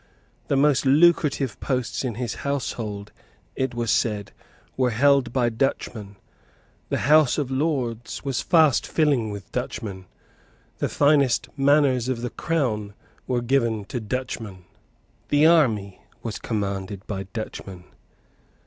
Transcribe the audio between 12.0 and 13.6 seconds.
of the Crown were